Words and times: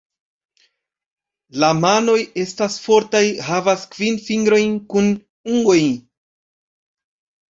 La 1.63 1.67
manoj 1.81 2.15
estas 2.43 2.77
fortaj, 2.87 3.21
havas 3.49 3.83
kvin 3.95 4.17
fingrojn 4.29 4.73
kun 4.93 5.11
ungoj. 5.57 5.79